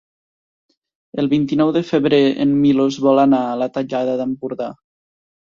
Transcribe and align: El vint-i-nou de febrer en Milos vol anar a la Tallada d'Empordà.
El 1.23 1.29
vint-i-nou 1.33 1.73
de 1.75 1.83
febrer 1.89 2.21
en 2.47 2.55
Milos 2.63 2.99
vol 3.09 3.23
anar 3.27 3.43
a 3.53 3.61
la 3.65 3.69
Tallada 3.77 4.19
d'Empordà. 4.25 4.73